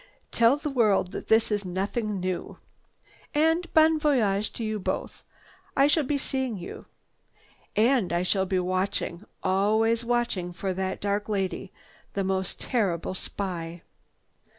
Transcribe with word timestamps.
Tell 0.31 0.57
the 0.57 0.71
world 0.71 1.11
that 1.11 1.27
this 1.27 1.51
is 1.51 1.63
nothing 1.63 2.19
new. 2.19 2.57
And 3.35 3.71
bon 3.71 3.99
voyage 3.99 4.51
to 4.53 4.63
you 4.63 4.79
both. 4.79 5.21
I 5.77 5.85
shall 5.85 6.03
be 6.05 6.17
seeing 6.17 6.57
you. 6.57 6.87
And 7.75 8.11
I 8.11 8.23
shall 8.23 8.47
be 8.47 8.57
watching, 8.57 9.23
always 9.43 10.03
watching 10.03 10.53
for 10.53 10.73
that 10.73 11.01
dark 11.01 11.29
lady, 11.29 11.71
the 12.13 12.23
most 12.23 12.59
terrible 12.59 13.13
spy." 13.13 13.83